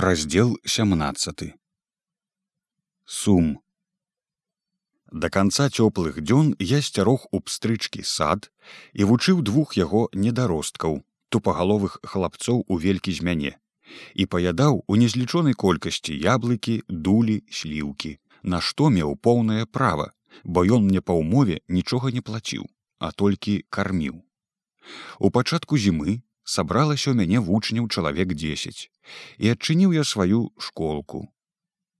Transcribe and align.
раздел 0.00 0.56
17 0.64 1.54
сум. 3.04 3.60
Да 5.10 5.28
канца 5.28 5.66
цёплых 5.68 6.20
дзён 6.22 6.54
я 6.60 6.78
сцярог 6.88 7.26
у 7.32 7.40
пстрычкі 7.40 8.04
сад 8.06 8.46
і 8.92 9.08
вучыў 9.10 9.42
двух 9.42 9.74
яго 9.74 10.02
недаросткаў 10.12 11.02
тупагаловых 11.34 11.98
хлапцоў 12.04 12.62
у 12.68 12.78
велькі 12.78 13.10
з 13.18 13.26
мяне 13.26 13.52
і 14.14 14.26
паядаў 14.26 14.84
у 14.86 15.00
незлічонай 15.02 15.58
колькасці 15.58 16.14
яблыкі 16.14 16.78
дулі 16.86 17.42
сліўкі 17.50 18.14
на 18.54 18.62
што 18.62 18.94
меў 18.94 19.16
поўнае 19.16 19.66
права 19.66 20.12
бо 20.44 20.62
ён 20.62 20.86
мне 20.86 21.02
па 21.02 21.18
ўмове 21.18 21.58
нічога 21.66 22.14
не 22.14 22.22
плаціў 22.22 22.70
а 22.98 23.10
толькі 23.10 23.64
карміў. 23.66 24.22
У 25.18 25.34
пачатку 25.34 25.74
зімы 25.74 26.22
сабралася 26.48 27.12
ў 27.12 27.14
мяне 27.20 27.40
вучняў 27.44 27.88
чалавек 27.92 28.32
10 28.32 28.80
і 29.44 29.52
адчыніў 29.52 29.92
я 29.96 30.04
сваю 30.10 30.40
школку. 30.56 31.28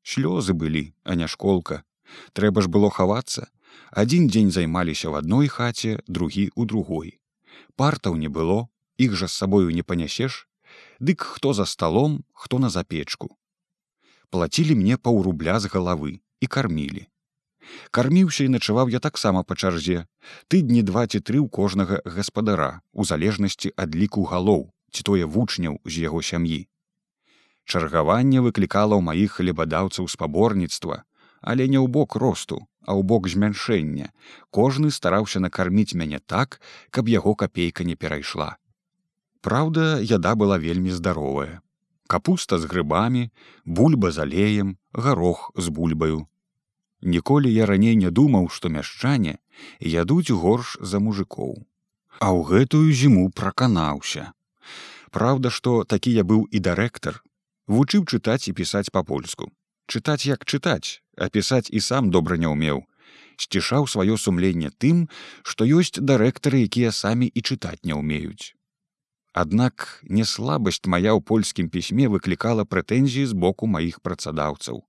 Слёзы 0.01 0.57
былі 0.57 0.85
а 1.05 1.17
не 1.21 1.29
школка. 1.29 1.85
Трэба 2.33 2.65
ж 2.65 2.73
было 2.73 2.89
хавацца 2.89 3.49
адзін 4.03 4.29
дзень 4.33 4.53
займаліся 4.57 5.13
в 5.13 5.21
адной 5.21 5.53
хаце 5.53 6.01
другі 6.09 6.49
у 6.57 6.65
другой. 6.65 7.21
Партаў 7.77 8.17
не 8.17 8.33
было 8.33 8.59
іх 8.97 9.21
жа 9.21 9.29
з 9.29 9.37
сабою 9.43 9.69
не 9.81 9.85
панясеш 9.85 10.49
дык 10.99 11.29
хто 11.37 11.53
за 11.53 11.69
сталом 11.69 12.25
хто 12.33 12.59
на 12.59 12.73
запечку. 12.73 13.37
Плацілі 14.31 14.81
мне 14.81 14.97
паўрубля 14.97 15.61
з 15.61 15.69
галавы 15.77 16.21
і 16.41 16.47
кармілі 16.57 17.05
карміўся 17.91 18.45
і 18.45 18.53
начаваў 18.55 18.93
я 18.95 19.01
таксама 19.01 19.43
па 19.43 19.55
чарзе. 19.55 20.07
Тыдні 20.49 20.83
два 20.83 21.07
ці 21.07 21.21
тры 21.21 21.39
ў 21.43 21.49
кожнага 21.49 22.01
гаспадара 22.05 22.71
у 22.93 23.05
залежнасці 23.05 23.75
ад 23.77 23.95
ліку 23.95 24.25
галоў 24.31 24.71
ці 24.93 25.05
тое 25.09 25.25
вучняў 25.27 25.79
з 25.85 26.09
яго 26.09 26.23
сям'і. 26.23 26.65
Чаргаванне 27.69 28.41
выклікала 28.41 28.97
ў 28.97 29.03
маіх 29.05 29.41
хлебадаўцаў 29.41 30.09
спаборніцтва 30.09 31.05
але 31.41 31.69
не 31.69 31.79
ў 31.79 31.87
бок 31.87 32.17
росту 32.17 32.67
а 32.89 32.97
ў 32.97 33.05
бок 33.05 33.29
змяншэння. 33.29 34.11
Кожны 34.51 34.91
стараўся 34.91 35.41
накарміць 35.45 35.93
мяне 35.93 36.21
так 36.25 36.61
каб 36.91 37.09
яго 37.13 37.35
капейка 37.35 37.85
не 37.85 37.97
перайшла. 37.97 38.57
Праўда 39.45 40.01
яда 40.01 40.35
была 40.35 40.59
вельмі 40.59 40.91
здаровая. 40.91 41.61
Капуста 42.09 42.59
з 42.59 42.65
грыбамі 42.65 43.29
бульба 43.65 44.11
з 44.11 44.25
алеем 44.25 44.77
гарох 44.93 45.51
з 45.55 45.69
бульбаю 45.69 46.25
Ніколі 47.03 47.53
я 47.53 47.67
раней 47.67 47.97
не 47.97 48.11
думаў, 48.11 48.49
што 48.51 48.69
мяшчане 48.69 49.39
ядуць 49.81 50.31
горш 50.31 50.77
за 50.81 50.99
мужикоў. 50.99 51.55
А 52.19 52.35
ў 52.35 52.43
гэтую 52.51 52.91
зіму 52.91 53.31
праканаўся. 53.31 54.35
Праўда, 55.15 55.51
што 55.51 55.85
такі 55.85 56.11
я 56.11 56.25
быў 56.27 56.51
і 56.51 56.59
дырэктар, 56.59 57.23
вучыў 57.71 58.03
чытаць 58.05 58.51
і 58.51 58.53
пісаць 58.53 58.91
па-польску. 58.91 59.51
Чытаць 59.87 60.27
як 60.27 60.45
чытаць, 60.45 61.01
а 61.17 61.31
пісаць 61.31 61.71
і 61.71 61.81
сам 61.81 62.11
добра 62.11 62.37
не 62.37 62.51
ўмеў. 62.51 62.83
Сцішаў 63.39 63.87
сваё 63.87 64.19
сумленне 64.19 64.75
тым, 64.83 65.07
што 65.47 65.65
ёсць 65.65 66.03
дырэктары, 66.03 66.67
якія 66.67 66.91
самі 66.91 67.31
і 67.31 67.41
чытаць 67.41 67.87
не 67.87 67.95
ўмеюць. 67.95 68.59
Аднак 69.33 70.03
не 70.03 70.27
слабасць 70.27 70.83
мая 70.83 71.15
ў 71.15 71.23
польскім 71.23 71.71
пісьме 71.71 72.11
выклікала 72.11 72.67
прэтэнзіі 72.67 73.31
з 73.31 73.39
боку 73.39 73.71
маіх 73.71 74.03
працадаўцаў 74.03 74.83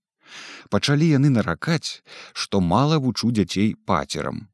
пачалі 0.70 1.10
яны 1.10 1.30
наракаць 1.34 2.02
што 2.34 2.62
мала 2.62 3.00
вучу 3.04 3.32
дзяцей 3.32 3.76
пацерам. 3.90 4.48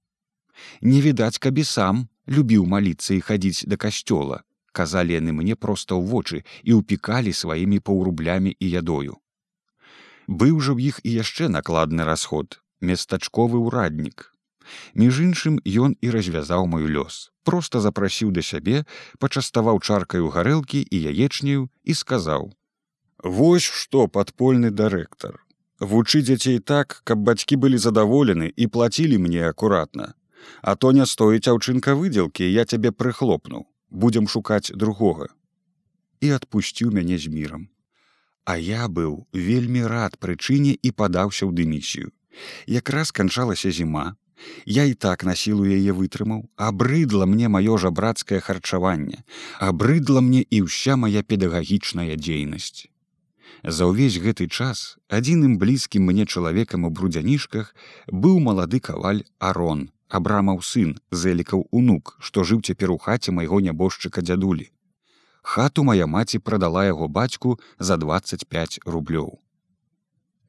Не 0.82 1.02
відаць 1.06 1.40
каб 1.40 1.58
і 1.60 1.66
сам 1.68 2.08
любіў 2.28 2.66
маліцца 2.66 3.14
і 3.16 3.24
хадзіць 3.30 3.68
да 3.72 3.80
касцёла 3.86 4.44
казалі 4.76 5.16
яны 5.16 5.32
мне 5.40 5.56
проста 5.56 5.96
ў 5.96 6.04
вочы 6.12 6.44
і 6.64 6.80
ўпікалі 6.80 7.32
сваімі 7.42 7.80
паўрублямі 7.80 8.52
і 8.60 8.72
ядою. 8.76 9.16
Быў 10.28 10.60
жа 10.60 10.76
ў 10.76 10.92
іх 10.92 11.00
і 11.04 11.16
яшчэ 11.24 11.48
накладны 11.54 12.08
расход 12.10 12.60
местачковы 12.82 13.62
ўраднік. 13.68 14.32
Між 14.98 15.22
іншым 15.28 15.62
ён 15.88 15.96
і 16.02 16.12
развязаў 16.12 16.68
маю 16.68 16.92
лёс. 16.92 17.30
Просто 17.46 17.80
запрасіў 17.86 18.34
да 18.36 18.42
сябе 18.42 18.84
пачаставаў 19.22 19.80
чаркаю 19.80 20.34
гарэлкі 20.36 20.82
і 20.84 21.02
яечняю 21.14 21.70
і 21.84 21.94
сказаў 21.94 22.52
вось 23.26 23.66
што 23.66 24.08
падпольны 24.08 24.70
дырэктар 24.70 25.45
вучы 25.80 26.22
дзяцей 26.22 26.60
так 26.60 27.02
каб 27.04 27.20
бацькі 27.28 27.56
былі 27.60 27.78
задаволены 27.78 28.52
і 28.56 28.68
плацілі 28.68 29.18
мне 29.18 29.48
акуратна 29.48 30.14
а 30.62 30.76
то 30.76 30.92
не 30.92 31.06
стоіць 31.06 31.48
аўчынка 31.52 31.96
выдзелкі 32.00 32.48
я 32.48 32.66
цябе 32.66 32.92
прыхлопну 32.92 33.66
будзем 33.90 34.28
шукаць 34.28 34.72
другога 34.72 35.28
і 36.22 36.32
адпусціў 36.40 36.92
мяне 36.96 37.18
з 37.18 37.32
мірам 37.38 37.68
а 38.46 38.58
я 38.58 38.88
быў 38.88 39.26
вельмі 39.34 39.84
рад 39.96 40.16
прычыне 40.20 40.78
і 40.82 40.92
падаўся 40.92 41.46
ў 41.46 41.52
дымісію 41.52 42.12
якраз 42.80 43.12
канчалася 43.12 43.72
зіма 43.72 44.16
я 44.66 44.84
і 44.84 44.94
так 44.94 45.24
на 45.24 45.36
сілу 45.36 45.68
яе 45.68 45.92
вытрымаў 45.92 46.48
абрыдла 46.56 47.26
мне 47.26 47.48
маё 47.48 47.78
жабрацкае 47.78 48.40
харчаванне. 48.40 49.24
Абрыдла 49.60 50.22
мне 50.22 50.44
і 50.44 50.68
ўся 50.68 51.00
моя 51.00 51.24
педагагічная 51.24 52.16
дзейнасць 52.20 52.92
За 53.66 53.90
ўвесь 53.90 54.22
гэты 54.22 54.46
час 54.46 55.02
адзіным 55.10 55.58
блізкім 55.58 56.06
мне 56.06 56.30
чалавекам 56.30 56.86
у 56.86 56.90
брудзянішках 56.94 57.74
быў 58.14 58.38
малады 58.48 58.78
каваль 58.78 59.26
арон 59.42 59.90
абрамаў 60.20 60.62
сын 60.62 60.92
зэлікаў 61.10 61.66
унук 61.74 62.14
што 62.22 62.46
жыў 62.46 62.62
цяпер 62.62 62.94
у 62.94 62.98
хаце 63.02 63.34
майго 63.34 63.58
нябожчыка 63.66 64.22
дзядулі. 64.22 64.70
Хату 65.42 65.82
моя 65.82 66.06
маці 66.06 66.42
прадала 66.46 66.86
яго 66.86 67.10
бацьку 67.10 67.58
за 67.80 67.98
25 67.98 68.86
рублёў. 68.86 69.42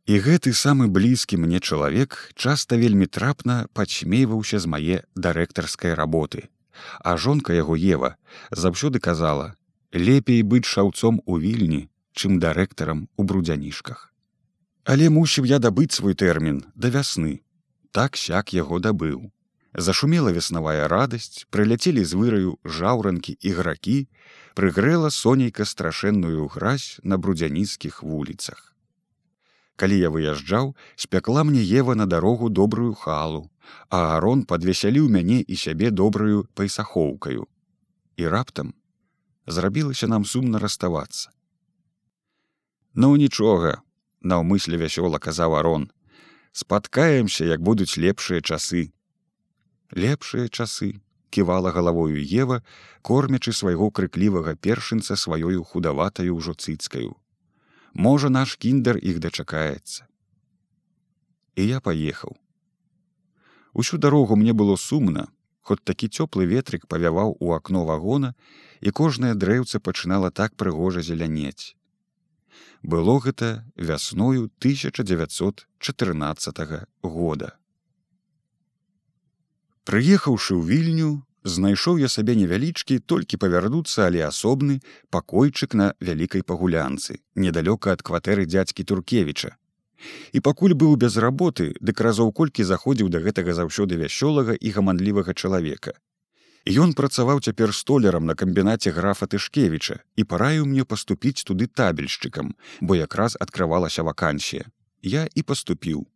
І 0.04 0.20
гэты 0.20 0.52
самы 0.52 0.92
блізкі 0.92 1.40
мне 1.40 1.64
чалавек 1.64 2.20
часта 2.36 2.76
вельмі 2.76 3.08
трапна 3.08 3.64
падсмейваўся 3.72 4.60
з 4.60 4.68
мае 4.68 4.96
дырэктарскай 5.16 5.96
работы. 5.96 6.52
А 7.00 7.16
жонка 7.16 7.56
яго 7.56 7.80
ева 7.80 8.16
заўсёды 8.52 9.00
казала 9.00 9.56
лепей 9.92 10.44
быць 10.44 10.68
шаўцом 10.68 11.24
у 11.24 11.40
вільні 11.40 11.88
чым 12.16 12.40
дырэктарам 12.40 13.06
у 13.16 13.22
брудзянішках. 13.28 14.10
Але 14.84 15.10
мусіў 15.12 15.46
я 15.50 15.58
дабыць 15.62 15.92
свой 15.92 16.14
тэрмін 16.14 16.64
да 16.74 16.90
вясны. 16.94 17.40
Так 17.92 18.16
сяк 18.16 18.52
яго 18.56 18.78
дабыў. 18.80 19.32
Зашумела 19.76 20.32
веснавая 20.32 20.88
радасць, 20.88 21.44
прыляцелі 21.52 22.04
з 22.04 22.16
выраю 22.16 22.52
жаўранкі 22.64 23.36
і 23.40 23.50
гракі, 23.58 23.98
прыгрэла 24.56 25.10
сонейка 25.12 25.68
страшэнную 25.68 26.48
гразь 26.54 26.96
на 27.02 27.20
брудзяніцкіх 27.20 28.00
вуліцах. 28.02 28.72
Калі 29.76 29.98
я 30.00 30.08
выязджаў, 30.08 30.72
спякла 30.96 31.44
мне 31.44 31.60
ева 31.60 31.94
на 31.94 32.06
дарогу 32.06 32.48
добрую 32.48 32.94
халу, 32.94 33.50
а 33.90 34.16
арон 34.16 34.48
падвесяліў 34.48 35.12
мяне 35.12 35.42
і 35.44 35.56
сябе 35.60 35.90
добрую 35.90 36.48
пайсахоўкаю. 36.54 37.44
І 38.16 38.28
раптам 38.32 38.72
зрабілася 39.46 40.08
нам 40.08 40.24
сумна 40.24 40.58
раставацца. 40.58 41.35
Ну 42.98 43.10
нічога, 43.20 43.82
наўмысле 44.24 44.80
вясёла 44.80 45.18
казаў 45.20 45.54
арон. 45.60 45.90
спаткаемся, 46.52 47.44
як 47.44 47.60
будуць 47.60 48.00
лепшыя 48.00 48.40
часы. 48.40 48.92
Лепшыя 49.92 50.48
часы 50.48 50.88
ківала 51.28 51.72
галавою 51.76 52.16
Ева, 52.16 52.62
кормячы 53.02 53.52
свайго 53.52 53.90
крыклівага 53.90 54.56
першынца 54.56 55.16
сваёю 55.20 55.62
худаватаю 55.62 56.40
ўжо 56.40 56.56
цыцкаю. 56.56 57.12
Можа 57.92 58.32
наш 58.32 58.56
кіндер 58.56 58.96
іх 58.96 59.20
дачакаецца. 59.20 60.08
І 61.56 61.68
я 61.68 61.80
паехаў. 61.80 62.32
Усю 63.74 63.98
дарогу 63.98 64.36
мне 64.36 64.56
было 64.56 64.80
сумна, 64.80 65.28
хоць 65.60 65.84
такі 65.84 66.08
цёплы 66.08 66.48
ветрык 66.48 66.88
павяваў 66.88 67.36
у 67.40 67.52
акно 67.52 67.84
вагона, 67.84 68.32
і 68.80 68.88
кожнае 68.88 69.34
дрэўца 69.34 69.84
пачынала 69.84 70.30
так 70.30 70.56
прыгожа 70.56 71.04
зелянець 71.04 71.75
было 72.82 73.20
гэта 73.20 73.64
вясною 73.76 74.50
1914 74.58 76.86
года. 77.02 77.56
Прыехаўшы 79.86 80.58
ў 80.58 80.66
вільню, 80.66 81.22
знайшоў 81.46 82.02
я 82.02 82.10
сабе 82.10 82.34
невялічкі 82.34 82.98
толькі 82.98 83.38
павярнуцца, 83.38 84.10
але 84.10 84.26
асобны 84.26 84.82
пакойчык 85.10 85.78
на 85.78 85.94
вялікай 86.00 86.42
пагулянцы, 86.42 87.22
недалёка 87.34 87.94
ад 87.94 88.02
кватэры 88.02 88.50
дзядзькі 88.50 88.82
Туркевіча. 88.82 89.54
І 90.32 90.40
пакуль 90.40 90.74
быў 90.74 90.96
без 90.96 91.16
работы, 91.16 91.74
дык 91.80 92.00
разоў 92.02 92.32
колькі 92.32 92.66
заходзіў 92.66 93.08
да 93.14 93.22
гэтага 93.22 93.54
заўсёды 93.54 93.96
вясёлага 93.96 94.58
і 94.58 94.70
гаманлівага 94.70 95.34
чалавека. 95.34 95.94
Ён 96.66 96.92
працаваў 96.98 97.40
цяпер 97.40 97.72
столярам 97.72 98.26
на 98.26 98.34
камбінаце 98.34 98.90
графа 98.90 99.30
тышкевіча 99.30 100.02
і 100.16 100.24
параіў 100.24 100.66
мне 100.66 100.84
паступіць 100.84 101.46
туды 101.46 101.70
табельшчыкам, 101.70 102.54
бо 102.80 102.98
якраз 102.98 103.38
адкрывалася 103.38 104.02
вакансія. 104.02 104.66
Я 105.02 105.28
і 105.34 105.42
паступіў. 105.42 106.06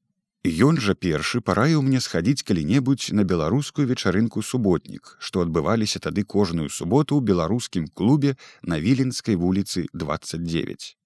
Ён 0.42 0.80
жа 0.82 0.94
першы 0.94 1.40
параіў 1.40 1.82
мне 1.86 2.00
схадзіць 2.00 2.42
калі-небудзь 2.42 3.12
на 3.12 3.22
беларускую 3.22 3.86
вечарынку 3.86 4.42
суботнік, 4.42 5.16
што 5.20 5.46
адбываліся 5.46 6.00
тады 6.00 6.24
кожную 6.24 6.68
суботу 6.68 7.20
ў 7.20 7.22
беларускім 7.30 7.86
клубе 7.92 8.34
на 8.62 8.80
віленскай 8.80 9.36
вуліцы 9.36 9.86
29. 9.92 10.96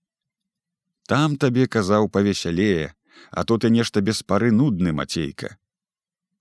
там 1.06 1.36
табе 1.36 1.66
казаў 1.66 2.08
павесялее 2.08 2.94
а 3.30 3.44
то 3.44 3.58
ты 3.58 3.70
нешта 3.70 4.00
без 4.00 4.22
пары 4.22 4.50
нудны 4.52 4.92
мацейка 5.00 5.56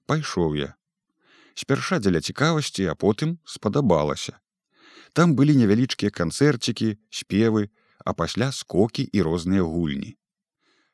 пайшоў 0.08 0.56
я 0.60 0.70
спярша 1.56 2.00
дзеля 2.00 2.22
цікавасці 2.22 2.90
а 2.92 2.96
потым 2.96 3.38
спадабалася. 3.46 4.40
Там 5.14 5.36
былі 5.38 5.56
невялічкія 5.56 6.10
канцэрцікі 6.10 6.98
спевы 7.10 7.70
а 8.06 8.14
пасля 8.14 8.52
скокі 8.52 9.04
і 9.04 9.22
розныя 9.22 9.64
гульні. 9.64 10.18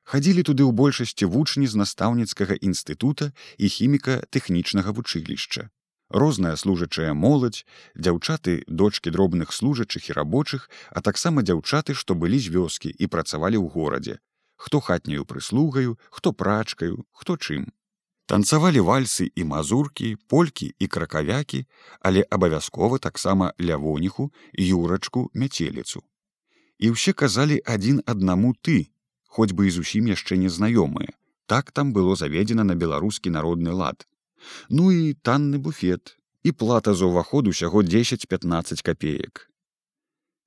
Хадзілі 0.10 0.44
туды 0.44 0.66
ў 0.66 0.74
большасці 0.74 1.30
вучні 1.30 1.68
з 1.70 1.80
настаўніцкага 1.80 2.58
інстытута 2.70 3.30
і 3.58 3.70
хіміка 3.70 4.26
тэхнічнага 4.34 4.92
вучылішча. 4.98 5.70
Розная 6.10 6.56
служачая 6.58 7.14
моладзь 7.14 7.66
дзяўчаты 7.94 8.66
дочки 8.66 9.14
дробных 9.14 9.54
служачых 9.54 10.10
і 10.10 10.18
рабочых 10.18 10.66
а 10.90 11.06
таксама 11.06 11.46
дзяўчаты 11.46 11.94
што 11.94 12.18
былі 12.18 12.42
з 12.42 12.50
вёскі 12.56 12.90
і 12.90 13.06
працавалі 13.06 13.62
ў 13.62 13.70
горадзе. 13.70 14.16
Хто 14.58 14.82
хатняю 14.82 15.30
прыслугаю 15.30 16.00
хто 16.10 16.34
прачкаю 16.34 17.06
хто 17.14 17.38
чым 17.38 17.70
танцавалі 18.30 18.84
вальсы 18.88 19.26
і 19.36 19.46
мазуркі 19.52 20.10
полькі 20.34 20.70
і 20.80 20.88
кракавякі 20.88 21.64
але 22.00 22.24
абавязкова 22.38 23.00
таксама 23.06 23.54
лявоніху 23.60 24.30
юрачку 24.54 25.26
мяцеліцу. 25.34 26.04
І 26.80 26.94
ўсе 26.96 27.14
казалі 27.14 27.60
адзін 27.66 28.06
аднаму 28.06 28.54
ты 28.62 28.94
хоць 29.26 29.52
бы 29.52 29.68
і 29.68 29.76
зусім 29.76 30.14
яшчэ 30.14 30.38
незнаёмыя. 30.38 31.12
Так 31.46 31.72
там 31.72 31.94
было 31.94 32.16
заведзена 32.16 32.64
на 32.64 32.76
беларускі 32.76 33.34
народны 33.34 33.74
лад. 33.74 34.08
Ну 34.70 34.92
і 34.94 35.14
танны 35.14 35.58
буфет 35.58 36.16
і 36.44 36.52
плата 36.52 36.94
за 36.94 37.10
ўваход 37.10 37.50
усяго 37.52 37.84
10-15 37.84 38.86
копеек 38.86 39.50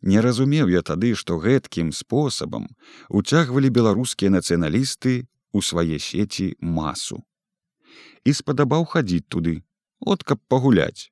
не 0.03 0.21
разумеў 0.21 0.71
я 0.75 0.83
тады 0.83 1.15
што 1.19 1.39
гэткім 1.43 1.93
спосабам 1.95 2.67
уцягвалі 3.09 3.71
беларускія 3.71 4.35
нацыяналісты 4.35 5.15
у 5.53 5.63
свае 5.63 5.99
сеці 6.03 6.49
масу 6.61 7.23
і 8.25 8.35
спадабаў 8.41 8.85
хадзіць 8.93 9.29
туды 9.29 9.55
от 10.15 10.27
каб 10.31 10.43
пагуляць 10.55 11.09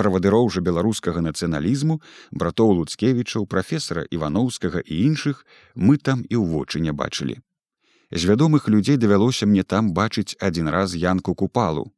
правадыроў 0.00 0.48
жа 0.54 0.62
беларускага 0.68 1.24
нацыяналізму 1.26 1.98
братоў 2.30 2.72
луцкевічаў 2.78 3.48
прафесара 3.56 4.06
івановскага 4.18 4.84
і 4.84 5.02
іншых 5.10 5.44
мы 5.74 5.96
там 5.96 6.24
і 6.28 6.36
ў 6.36 6.44
вочы 6.54 6.84
не 6.86 6.96
бачылі 7.02 7.36
з 8.12 8.22
вядомых 8.30 8.68
людзей 8.72 8.96
давялося 9.02 9.50
мне 9.50 9.66
там 9.74 9.92
бачыць 10.00 10.38
адзін 10.48 10.72
раз 10.78 10.94
янку 10.94 11.34
купалу 11.34 11.90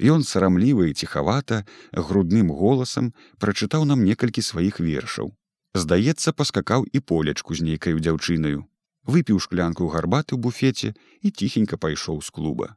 Ён 0.00 0.24
сарамліва 0.24 0.86
і 0.88 0.96
ціхавата 0.96 1.64
грудным 1.92 2.50
голасам 2.56 3.12
прачытаў 3.38 3.84
нам 3.84 4.04
некалькі 4.04 4.44
сваіх 4.44 4.80
вершаў. 4.80 5.32
Здаецца, 5.74 6.32
паскакаў 6.32 6.86
і 6.92 7.00
полячку 7.00 7.54
з 7.54 7.64
нейкаю 7.68 8.00
дзяўчынаю. 8.00 8.64
Выпіў 9.06 9.40
шклянку 9.40 9.88
гарбаты 9.92 10.36
ў 10.36 10.40
буфеце 10.40 10.94
і 11.20 11.30
ціхенька 11.30 11.76
пайшоў 11.76 12.20
з 12.24 12.30
клуба. 12.30 12.76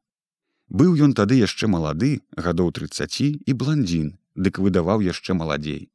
Быў 0.70 0.96
ён 0.96 1.14
тады 1.14 1.40
яшчэ 1.40 1.68
малады, 1.68 2.22
гадоў 2.36 2.72
30 2.72 3.20
і 3.46 3.52
бландзін, 3.54 4.16
дык 4.36 4.60
выдаваў 4.60 5.04
яшчэ 5.04 5.34
маладзей. 5.34 5.90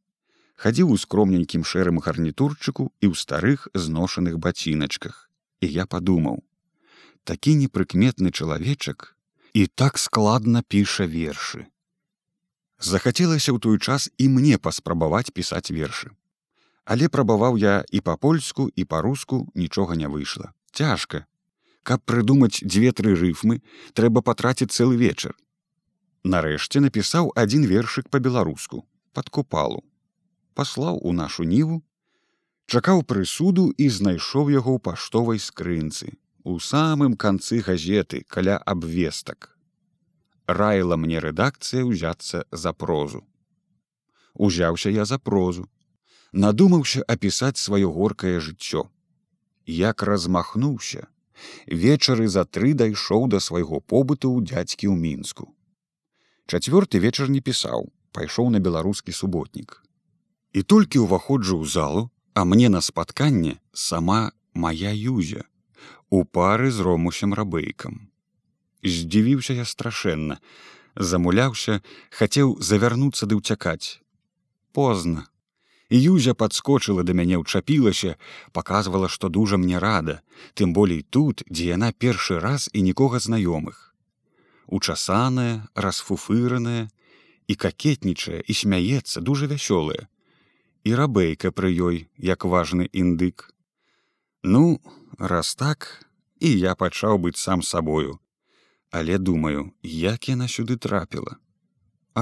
Хадзіў 0.58 0.90
у 0.90 0.98
скромненькім 0.98 1.64
шэрым 1.64 2.02
гарнітурчыку 2.02 2.90
і 3.00 3.06
ў 3.10 3.14
старых 3.14 3.68
зношаных 3.74 4.38
баціначках. 4.38 5.30
І 5.62 5.66
я 5.72 5.86
падумаў: 5.86 6.42
такі 7.24 7.54
непрыкметны 7.54 8.30
чалавечак 8.30 9.14
і 9.54 9.66
так 9.66 9.98
складна 9.98 10.62
піша 10.62 11.06
вершы. 11.06 11.66
Захацелася 12.78 13.50
ў 13.54 13.58
той 13.58 13.78
час 13.78 14.10
і 14.18 14.28
мне 14.30 14.58
паспрабаваць 14.58 15.34
пісаць 15.34 15.70
вершы. 15.74 16.14
Але 16.84 17.08
прабаваў 17.12 17.58
я 17.58 17.84
і 17.90 18.00
па-польску 18.00 18.70
і 18.74 18.84
па-руску 18.84 19.44
нічога 19.54 19.98
не 19.98 20.08
выйшла. 20.08 20.54
Цяжка. 20.72 21.26
Каб 21.88 22.02
прыдумаць 22.04 22.60
дзве-тры 22.60 23.14
рыфмы, 23.16 23.62
трэба 23.96 24.20
патраціць 24.20 24.74
цэлы 24.76 24.96
вечар. 25.00 25.32
Нарэшце 26.34 26.82
напісаў 26.84 27.32
адзін 27.42 27.64
вершык 27.70 28.10
па-беларуску, 28.12 28.84
пад 29.16 29.30
купалу. 29.32 29.80
Паслаў 30.52 31.00
у 31.00 31.14
нашу 31.16 31.48
ніву, 31.48 31.80
чакаў 32.68 33.00
прысуду 33.08 33.64
і 33.72 33.88
знайшоў 33.88 34.52
яго 34.52 34.76
ў 34.76 34.84
паштовай 34.84 35.40
скрынцы, 35.40 36.12
у 36.44 36.60
самым 36.60 37.16
канцы 37.16 37.64
газеты 37.64 38.20
каля 38.28 38.60
абвестак. 38.76 39.56
Раіла 40.44 41.00
мне 41.00 41.24
рэдакцыя 41.24 41.88
ўзяцца 41.88 42.44
за 42.52 42.76
прозу. 42.76 43.24
Узяўся 44.34 44.92
я 44.92 45.08
за 45.08 45.16
прозу, 45.16 45.64
надумаўся 46.32 47.00
апісаць 47.08 47.56
сваё 47.56 47.88
горкае 47.88 48.40
жыццё. 48.44 48.90
Як 49.64 50.02
размахнуўся, 50.02 51.08
вечары 51.66 52.28
за 52.28 52.44
тры 52.44 52.74
дайшоў 52.74 53.28
да 53.28 53.40
свайго 53.40 53.80
побыту 53.80 54.32
ў 54.32 54.44
дзядзькі 54.48 54.88
ў 54.88 54.96
мінску. 54.96 55.52
Чацвёрты 56.48 56.98
вечар 56.98 57.28
не 57.28 57.40
пісаў, 57.44 57.92
пайшоў 58.12 58.50
на 58.50 58.58
беларускі 58.58 59.12
суботнік. 59.12 59.82
І 60.52 60.62
толькі 60.62 61.04
ўваходжу 61.04 61.60
ў 61.60 61.64
залу, 61.68 62.10
а 62.34 62.44
мне 62.44 62.68
на 62.68 62.80
спатканне 62.80 63.60
сама 63.72 64.32
моя 64.54 64.92
юзя 64.92 65.44
у 66.10 66.24
пары 66.24 66.70
з 66.70 66.80
ромусем 66.80 67.34
рабейкам. 67.34 68.08
Здзівіўся 68.82 69.58
я 69.58 69.64
страшэнна, 69.68 70.38
замуляўся, 70.96 71.80
хацеў 72.10 72.56
завярнуцца 72.62 73.26
ды 73.26 73.38
ўцякаць. 73.38 74.00
Позна. 74.72 75.26
Юзя 75.90 76.34
падскочыла 76.34 77.02
да 77.02 77.16
мяне 77.16 77.40
ўчапілася, 77.40 78.16
паказвала, 78.52 79.08
што 79.08 79.28
дужа 79.32 79.56
мне 79.56 79.78
рада, 79.78 80.20
тым 80.54 80.72
болей 80.76 81.02
тут, 81.02 81.42
дзе 81.48 81.72
яна 81.72 81.92
першы 81.92 82.40
раз 82.40 82.68
і 82.72 82.82
нікога 82.82 83.18
знаёмых. 83.24 83.94
Учасаная, 84.68 85.68
расфуфыраная 85.74 86.92
і 87.48 87.54
какетнічае 87.56 88.44
і 88.44 88.52
смяецца 88.52 89.24
дужа 89.24 89.48
вясёлая. 89.48 90.12
І 90.84 90.94
рабейка 90.94 91.50
пры 91.50 91.72
ёй, 91.72 92.08
як 92.16 92.44
важны 92.44 92.84
індык. 92.92 93.48
Ну, 94.44 94.80
раз 95.18 95.54
так 95.54 96.04
і 96.38 96.52
я 96.52 96.76
пачаў 96.76 97.18
быць 97.18 97.40
сам 97.40 97.62
сабою 97.62 98.20
але 98.90 99.18
думаю 99.18 99.72
як 99.82 100.28
яна 100.28 100.48
сюды 100.48 100.76
трапіла 100.76 101.36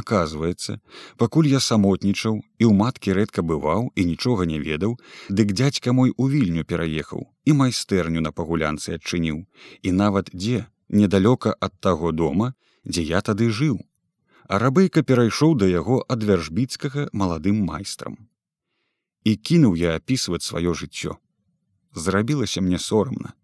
оказывается 0.01 0.81
пакуль 1.17 1.49
я 1.53 1.61
самотнічаў 1.61 2.43
і 2.43 2.65
ў 2.69 2.73
маткі 2.83 3.17
рэдка 3.17 3.47
бываў 3.53 3.89
і 3.95 4.05
нічога 4.11 4.47
не 4.51 4.61
ведаў 4.61 4.99
дык 5.29 5.57
дзядзька 5.57 5.97
мой 5.97 6.13
у 6.17 6.29
вільню 6.33 6.65
пераехаў 6.65 7.27
і 7.47 7.55
майстэрню 7.55 8.21
на 8.21 8.33
пагулянцы 8.35 8.99
адчыніў. 8.99 9.47
І 9.83 9.93
нават 9.93 10.31
дзе 10.35 10.67
недалёка 10.91 11.55
ад 11.61 11.73
таго 11.81 12.13
дома 12.13 12.53
дзе 12.85 13.03
я 13.03 13.23
тады 13.23 13.49
жыў. 13.51 13.79
А 14.47 14.59
рабейка 14.63 15.03
перайшоў 15.03 15.57
да 15.63 15.67
яго 15.71 16.03
ад 16.09 16.23
вяржбіцкага 16.23 17.09
маладым 17.13 17.63
майстрам. 17.71 18.19
І 19.25 19.35
кінуў 19.37 19.75
я 19.79 19.97
апісваць 19.99 20.45
сваё 20.47 20.75
жыццё. 20.75 21.19
Зрабілася 21.95 22.61
мне 22.61 22.79
сорамна. 22.79 23.35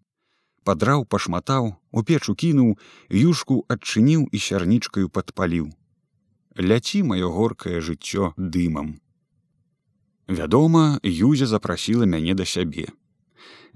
Падраў 0.63 1.03
пашматаў 1.03 1.75
у 1.91 2.03
печу 2.03 2.35
кінуў 2.35 2.75
юшку 3.09 3.63
адчыніў 3.67 4.27
і 4.31 4.39
сярнічкаю 4.39 5.09
падпаліў 5.09 5.71
ляці 6.57 7.03
маё 7.03 7.29
горкае 7.29 7.79
жыццё 7.81 8.33
дымам 8.37 8.99
вядома 10.27 10.99
юзя 11.03 11.45
запрасіла 11.45 12.05
мяне 12.05 12.33
да 12.33 12.45
сябе. 12.45 12.87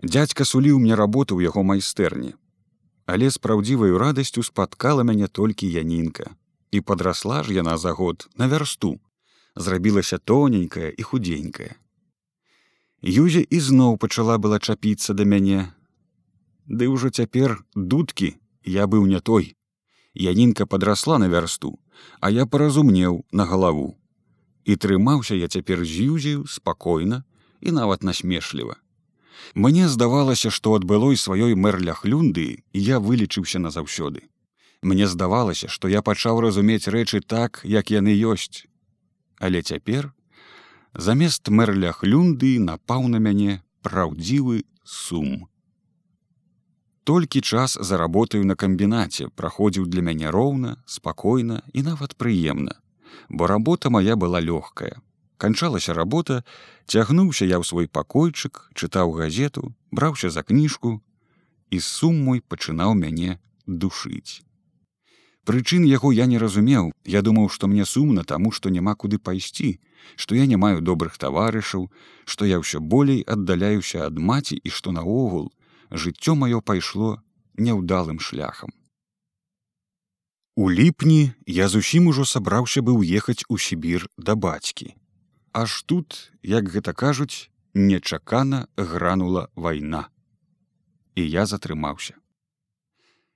Дядзька 0.04 0.46
суліў 0.46 0.80
мне 0.80 0.96
работу 0.96 1.36
ў 1.36 1.50
яго 1.50 1.64
майстэрні. 1.64 2.36
Але 3.06 3.32
з 3.32 3.38
праўдзіваю 3.38 3.98
радасцю 3.98 4.44
спаткала 4.44 5.04
мяне 5.04 5.28
толькі 5.28 5.72
янінка. 5.72 6.36
І 6.72 6.82
падрасла 6.82 7.44
ж 7.44 7.54
яна 7.54 7.78
за 7.78 7.92
год 7.92 8.28
на 8.38 8.48
вярсту. 8.48 9.00
Зрабілася 9.56 10.18
тоненькая 10.18 10.90
і 10.90 11.04
худенькая 11.04 11.76
Юзя 13.02 13.42
ізноў 13.42 13.98
пачала 13.98 14.38
была 14.38 14.60
чапіцца 14.60 15.14
да 15.14 15.26
мяне. 15.26 15.74
Ды 16.66 16.90
ўжо 16.90 17.10
цяпер 17.10 17.64
дудкі 17.76 18.36
я 18.66 18.88
быў 18.88 19.06
не 19.06 19.22
той. 19.22 19.57
Янінка 20.18 20.66
падрасла 20.66 21.20
на 21.20 21.30
вярсту, 21.30 21.78
а 22.20 22.30
я 22.34 22.46
паразумнеў 22.46 23.24
на 23.32 23.46
галаву. 23.46 23.98
І 24.66 24.76
трымаўся 24.76 25.36
я 25.38 25.48
цяпер 25.48 25.86
з 25.86 26.10
юзею 26.10 26.48
спакойна 26.48 27.24
і 27.62 27.72
нават 27.72 28.04
насмешліва. 28.04 28.76
Мне 29.54 29.88
здавалася, 29.88 30.50
што 30.50 30.74
ад 30.76 30.84
былой 30.84 31.18
сваёй 31.22 31.54
мэрлях 31.54 32.02
люнды 32.06 32.64
я 32.74 32.98
вылічыўся 33.00 33.62
назаўсёды. 33.62 34.26
Мне 34.82 35.08
здавалася, 35.08 35.70
што 35.70 35.88
я 35.88 36.02
пачаў 36.02 36.42
разумець 36.42 36.88
рэчы 36.88 37.22
так, 37.22 37.62
як 37.64 37.92
яны 37.92 38.18
ёсць. 38.18 38.66
Але 39.38 39.62
цяпер, 39.62 40.14
замест 40.94 41.50
мэрлях 41.50 42.04
люнды 42.04 42.58
напаў 42.60 43.08
на 43.08 43.22
мяне 43.22 43.62
праўдзівы 43.86 44.66
сум. 44.84 45.46
Толькі 47.08 47.40
час 47.42 47.78
за 47.80 47.98
работаю 47.98 48.44
на 48.44 48.56
камбінаце 48.60 49.30
праходзіў 49.40 49.86
для 49.88 50.02
мяне 50.04 50.32
роўна, 50.36 50.72
спакойна 50.86 51.62
і 51.72 51.84
нават 51.88 52.16
прыемна, 52.20 52.74
бо 53.30 53.48
работа 53.48 53.90
моя 53.90 54.18
была 54.20 54.42
лёгкая. 54.44 55.00
канчалася 55.38 55.94
работа, 55.94 56.44
цягнуўся 56.86 57.46
я 57.46 57.60
ў 57.60 57.64
свой 57.64 57.88
пакойчык, 57.88 58.60
чытаў 58.74 59.16
газету, 59.16 59.72
браўся 59.92 60.30
за 60.30 60.44
кніжку, 60.44 61.00
і 61.72 61.80
сум 61.80 62.20
мой 62.28 62.42
пачынаў 62.42 62.92
мяне 63.00 63.40
душыць. 63.68 64.44
Прычын 65.48 65.88
яго 65.88 66.12
я 66.12 66.26
не 66.26 66.38
разумеў, 66.38 66.92
я 67.06 67.22
думаў, 67.22 67.48
што 67.48 67.72
мне 67.72 67.86
сумна 67.86 68.24
таму, 68.24 68.52
што 68.52 68.70
няма 68.70 68.96
куды 68.96 69.18
пайсці, 69.18 69.80
што 70.16 70.36
я 70.36 70.46
не 70.46 70.58
маю 70.58 70.82
добрых 70.82 71.16
таварышаў, 71.18 71.88
што 72.26 72.44
я 72.44 72.60
ўсё 72.60 72.84
болей 72.84 73.24
аддаляюся 73.24 74.04
ад 74.12 74.20
маці 74.20 74.60
і 74.60 74.70
што 74.70 74.92
наогул 74.92 75.54
жыццё 75.92 76.36
маё 76.36 76.62
пайшло 76.62 77.22
няўдалым 77.58 78.20
шляхам. 78.20 78.72
У 80.56 80.72
ліпні 80.72 81.32
я 81.46 81.68
зусім 81.68 82.08
ужо 82.08 82.26
сабраўся 82.26 82.82
быў 82.82 83.04
ехаць 83.06 83.46
у 83.50 83.58
сібір 83.58 84.10
да 84.18 84.36
бацькі. 84.36 84.96
Аж 85.54 85.84
тут, 85.84 86.32
як 86.42 86.70
гэта 86.70 86.94
кажуць, 86.94 87.50
нечакана 87.74 88.68
гранула 88.78 89.50
вайна. 89.56 90.10
І 91.16 91.30
я 91.30 91.46
затрымаўся. 91.46 92.18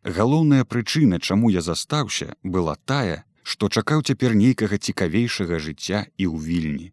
Галоўная 0.03 0.65
прычына, 0.65 1.19
чаму 1.19 1.49
я 1.49 1.61
застаўся, 1.61 2.33
была 2.41 2.75
тая, 2.85 3.23
што 3.43 3.69
чакаў 3.69 4.01
цяпер 4.01 4.33
нейкага 4.33 4.77
цікавейшага 4.77 5.61
жыцця 5.61 6.05
і 6.17 6.25
ў 6.25 6.41
вільні. 6.41 6.89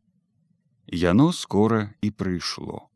Яно 0.92 1.32
скора 1.32 1.94
і 2.00 2.10
прыйшло. 2.10 2.87